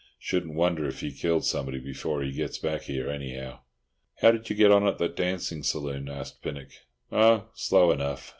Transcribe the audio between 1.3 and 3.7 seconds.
somebody before he gets back here, anyhow."